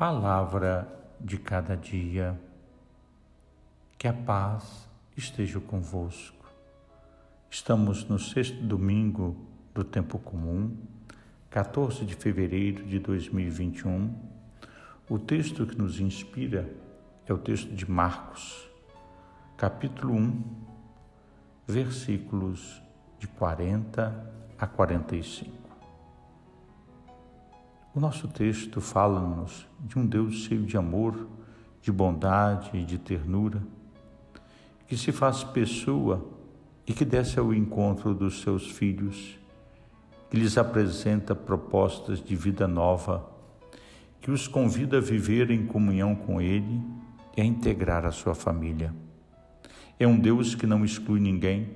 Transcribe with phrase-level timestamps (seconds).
[0.00, 0.88] Palavra
[1.20, 2.40] de cada dia.
[3.98, 6.50] Que a paz esteja convosco.
[7.50, 9.36] Estamos no sexto domingo
[9.74, 10.74] do tempo comum,
[11.50, 14.18] 14 de fevereiro de 2021.
[15.06, 16.66] O texto que nos inspira
[17.26, 18.70] é o texto de Marcos,
[19.58, 20.42] capítulo 1,
[21.68, 22.80] versículos
[23.18, 25.59] de 40 a 45.
[27.92, 31.26] O nosso texto fala-nos de um Deus cheio de amor,
[31.82, 33.60] de bondade e de ternura,
[34.86, 36.24] que se faz pessoa
[36.86, 39.36] e que desce ao encontro dos seus filhos,
[40.30, 43.28] que lhes apresenta propostas de vida nova,
[44.20, 46.80] que os convida a viver em comunhão com Ele
[47.36, 48.94] e a integrar a sua família.
[49.98, 51.70] É um Deus que não exclui ninguém,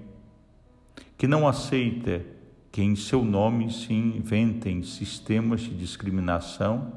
[1.19, 2.34] que não aceita
[2.75, 6.93] que em seu nome se inventem sistemas de discriminação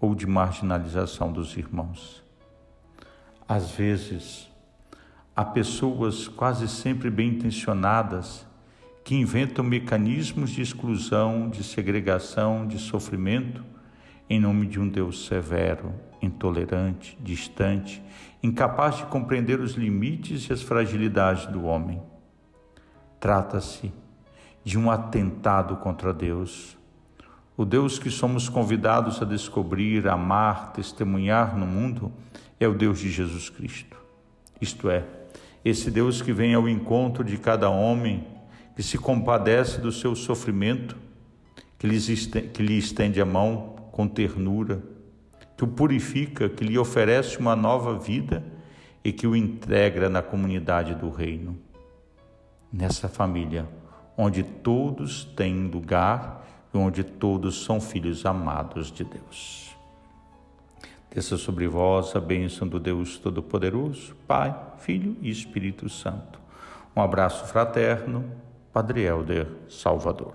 [0.00, 2.24] ou de marginalização dos irmãos.
[3.48, 4.48] Às vezes,
[5.36, 8.44] há pessoas quase sempre bem intencionadas
[9.04, 13.64] que inventam mecanismos de exclusão, de segregação, de sofrimento
[14.28, 18.02] em nome de um Deus severo, intolerante, distante,
[18.42, 22.02] incapaz de compreender os limites e as fragilidades do homem.
[23.20, 23.92] Trata-se
[24.66, 26.76] de um atentado contra Deus.
[27.56, 32.12] O Deus que somos convidados a descobrir, amar, testemunhar no mundo
[32.58, 33.96] é o Deus de Jesus Cristo.
[34.60, 35.04] Isto é,
[35.64, 38.26] esse Deus que vem ao encontro de cada homem,
[38.74, 40.96] que se compadece do seu sofrimento,
[41.78, 44.82] que lhe estende a mão com ternura,
[45.56, 48.42] que o purifica, que lhe oferece uma nova vida
[49.04, 51.56] e que o integra na comunidade do reino.
[52.72, 53.64] Nessa família,
[54.16, 59.76] onde todos têm lugar e onde todos são filhos amados de Deus.
[61.10, 66.38] Desça sobre vós a bênção do Deus Todo-Poderoso, Pai, Filho e Espírito Santo.
[66.94, 68.24] Um abraço fraterno,
[68.72, 70.34] Padre Helder Salvador.